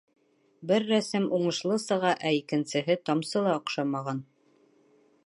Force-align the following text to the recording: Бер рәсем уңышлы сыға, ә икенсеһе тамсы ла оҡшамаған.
Бер 0.71 0.85
рәсем 0.91 1.27
уңышлы 1.39 1.77
сыға, 1.83 2.13
ә 2.29 2.33
икенсеһе 2.39 2.97
тамсы 3.11 3.45
ла 3.49 3.55
оҡшамаған. 3.59 4.25